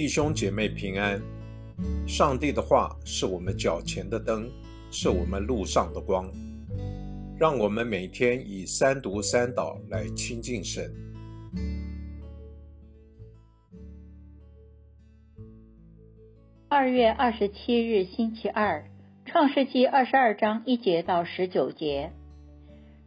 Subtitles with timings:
[0.00, 1.20] 弟兄姐妹平安。
[2.08, 4.50] 上帝的话是我们脚前的灯，
[4.90, 6.26] 是我们路上的光。
[7.38, 10.90] 让我们每天以三读三祷来亲近神。
[16.70, 18.90] 二月二十七日，星期二，
[19.26, 22.10] 创世纪二十二章一节到十九节。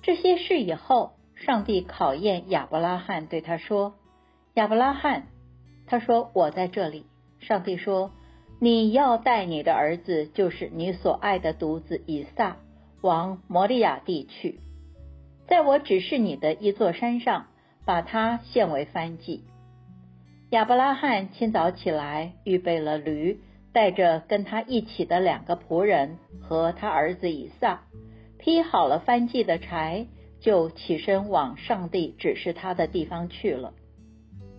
[0.00, 3.92] 这些事以后，上帝考验亚伯拉罕，对他说
[4.56, 5.26] ：“亚伯拉罕。”
[5.88, 7.06] 他说：“我在这里。”
[7.40, 8.10] 上帝说
[8.60, 12.56] ：“你要带你的儿子，就是你所爱的独子以撒，
[13.00, 14.58] 往摩利亚地去，
[15.46, 17.46] 在我指示你的一座山上，
[17.84, 19.44] 把他献为燔祭。”
[20.50, 23.38] 亚伯拉罕清早起来，预备了驴，
[23.72, 27.82] 带着跟他一起的两个仆人和他儿子以撒，
[28.38, 30.06] 劈好了燔祭的柴，
[30.40, 33.72] 就起身往上帝指示他的地方去了。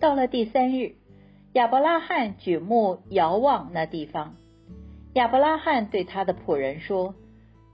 [0.00, 0.99] 到了第三日。
[1.54, 4.36] 亚伯拉罕举目遥望那地方，
[5.14, 7.16] 亚伯拉罕对他的仆人说：“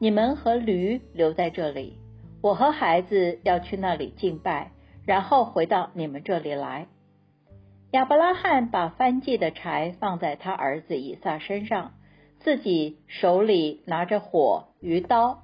[0.01, 1.99] 你们和驴留在这里，
[2.41, 4.71] 我和孩子要去那里敬拜，
[5.05, 6.87] 然后回到你们这里来。”
[7.93, 11.93] 亚伯拉罕把翻祭的柴放在他儿子以撒身上，
[12.41, 15.43] 自己手里拿着火鱼刀，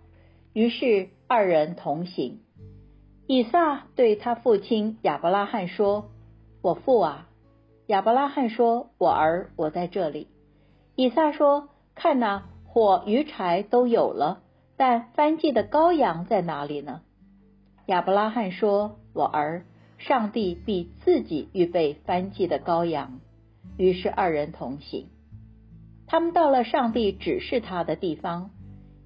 [0.55, 2.41] 于是二人同行。
[3.27, 6.11] 以撒对他父亲亚伯拉罕说
[6.63, 7.29] ：“我父啊！”
[7.93, 10.29] 亚伯拉罕说：“我儿，我在这里。”
[10.97, 14.41] 以撒说：“看哪，火与柴都有了，
[14.79, 17.03] 但翻祭的羔羊在哪里呢？”
[17.85, 19.67] 亚伯拉罕说：“我儿，
[19.99, 23.21] 上帝必自己预备翻祭的羔羊。”
[23.77, 25.09] 于是二人同行。
[26.07, 28.53] 他们到了上帝指示他的地方，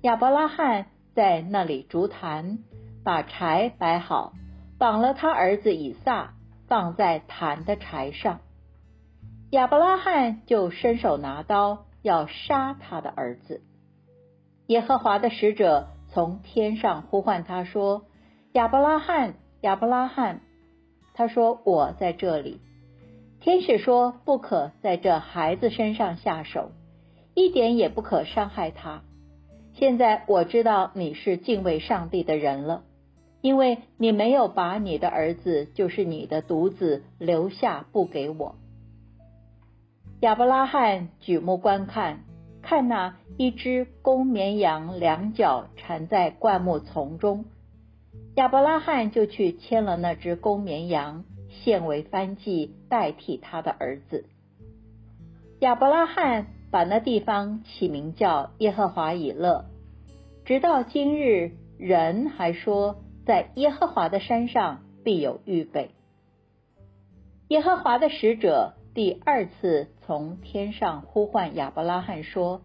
[0.02, 2.60] 亚伯拉罕在那里筑坛，
[3.02, 4.32] 把柴摆好，
[4.78, 6.34] 绑了他儿子以撒，
[6.68, 8.38] 放在坛的柴上。
[9.56, 13.62] 亚伯拉罕就伸手拿刀要杀他的儿子。
[14.66, 18.04] 耶和华的使者从天上呼唤他说
[18.52, 20.42] ：“亚伯拉罕，亚伯拉罕。”
[21.16, 22.60] 他说：“我在这里。”
[23.40, 26.70] 天使说：“不可在这孩子身上下手，
[27.32, 29.04] 一点也不可伤害他。
[29.72, 32.82] 现在我知道你是敬畏上帝的人了，
[33.40, 38.56] 因为你没有把你的儿子，就是你的独子留下不给我。”
[40.20, 42.24] 亚伯拉罕举目观看，
[42.62, 47.44] 看那一只公绵羊两脚缠在灌木丛中。
[48.36, 54.24] 亚伯拉罕就去牵了那只公绵羊，献为燔祭，代替他的儿子。
[55.60, 59.66] 亚伯拉罕把那地方起名叫耶和华以勒，
[60.46, 65.90] 直到今日，人还说，在耶和华的山上必有预备。
[67.48, 68.72] 耶和华的使者。
[68.96, 72.62] 第二次从天上呼唤亚伯拉罕说：“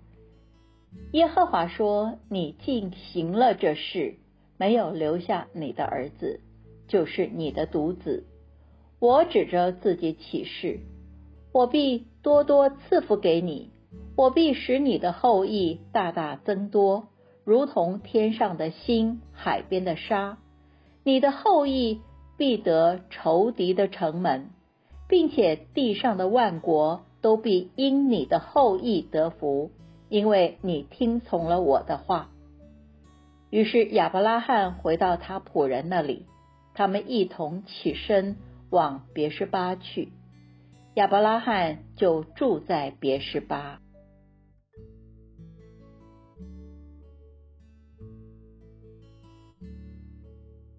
[1.12, 4.16] 耶和华说，你进行了这事，
[4.58, 6.40] 没有留下你的儿子，
[6.88, 8.24] 就是你的独子。
[9.00, 10.80] 我指着自己起誓，
[11.52, 13.70] 我必多多赐福给你，
[14.16, 17.10] 我必使你的后裔大大增多，
[17.44, 20.38] 如同天上的星、海边的沙。
[21.04, 22.00] 你的后裔
[22.38, 24.52] 必得仇敌的城门。”
[25.12, 29.70] 并且地上的万国都必因你的后裔得福，
[30.08, 32.30] 因为你听从了我的话。
[33.50, 36.26] 于是亚伯拉罕回到他仆人那里，
[36.74, 38.38] 他们一同起身
[38.70, 40.14] 往别是巴去。
[40.94, 43.82] 亚伯拉罕就住在别是巴。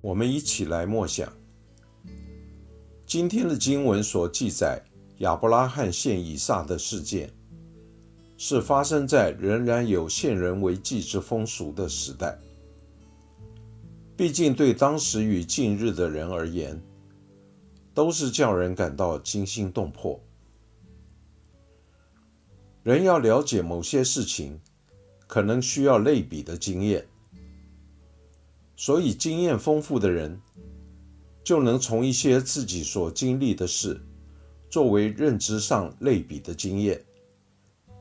[0.01, 1.42] 我们一起来默想。
[3.13, 4.83] 今天的经文所记载
[5.19, 7.31] 亚伯拉罕献以撒的事件，
[8.39, 12.39] 是发生在仍然有献人为祭之风俗的时代。
[14.17, 16.83] 毕竟，对当时与近日的人而言，
[17.93, 20.19] 都是叫人感到惊心动魄。
[22.83, 24.59] 人要了解某些事情，
[25.27, 27.07] 可能需要类比的经验，
[28.75, 30.41] 所以经验丰富的人。
[31.45, 34.01] 就能从一些自己所经历的事，
[34.71, 37.05] 作为认知上类比的经验，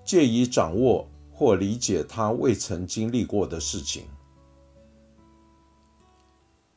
[0.06, 4.04] 借以掌握或理解他未曾经历过的事情。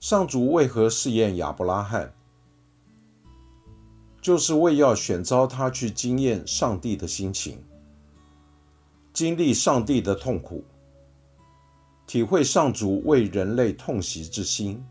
[0.01, 2.13] 上主为何试验亚伯拉罕？
[4.23, 7.63] 就是为要选召他去经验上帝的心情，
[9.13, 10.65] 经历上帝的痛苦，
[12.07, 14.83] 体会上主为人类痛惜之心。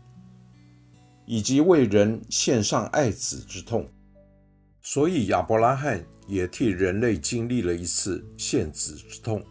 [1.26, 3.88] 以及为人献上爱子之痛，
[4.82, 9.42] 所以亚伯拉罕也替人类经历了一次献子之痛。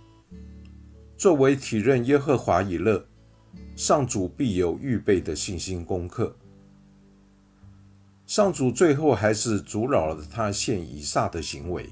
[1.18, 3.04] 作为体认耶和华以勒，
[3.76, 6.36] 上主必有预备的信心功课。
[8.26, 11.90] 上主最后还是阻扰了他献以撒的行为，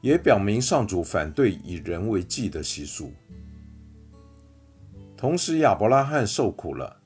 [0.00, 3.12] 也表明上主反对以人为祭的习俗。
[5.16, 6.99] 同时，亚伯拉罕受苦了，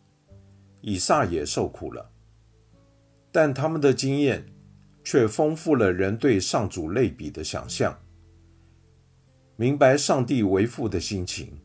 [0.86, 2.10] 以撒也受苦了，
[3.32, 4.44] 但他们的经验
[5.02, 7.98] 却丰富了人对上主类比的想象。
[9.56, 11.58] 明白上帝为父的心情。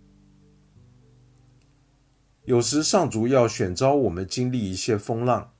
[2.46, 5.52] 有时上主要选召我们经历一些风浪，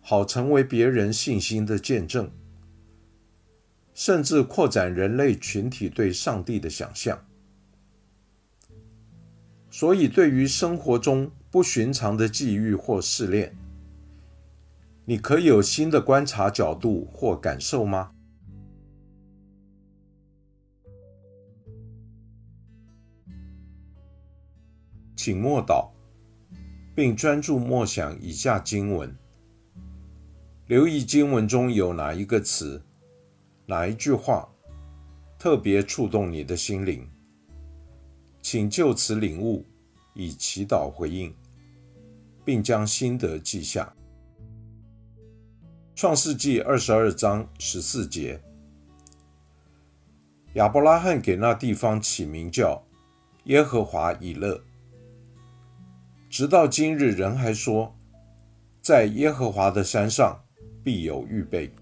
[0.00, 2.30] 好成为别人信心的见证，
[3.92, 7.26] 甚至扩展人类群体对上帝的想象。
[9.70, 13.56] 所以，对于生活中不寻常的际遇或试炼，
[15.06, 18.12] 你可以有新的观察角度或感受吗？
[25.16, 25.90] 请默祷，
[26.94, 29.14] 并专注默想以下经文，
[30.66, 32.82] 留意经文中有哪一个词、
[33.66, 34.48] 哪一句话
[35.38, 37.08] 特别触动你的心灵，
[38.40, 39.66] 请就此领悟，
[40.18, 41.32] 以祈祷回应，
[42.44, 43.94] 并将心得记下。
[45.94, 48.40] 创世纪二十二章十四节，
[50.54, 52.82] 亚伯拉罕给那地方起名叫
[53.44, 54.60] 耶和华以勒。
[56.28, 57.96] 直到今日，人还说，
[58.82, 60.40] 在耶和华的山上
[60.82, 61.72] 必有预备。